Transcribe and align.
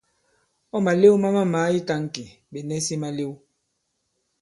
Ɔ̂ 0.75 0.79
màlew 0.85 1.15
ma 1.21 1.29
mamàa 1.35 1.69
i 1.77 1.79
tāŋki, 1.87 2.23
ɓè 2.51 2.59
nɛsi 2.67 2.95
malew. 3.01 3.33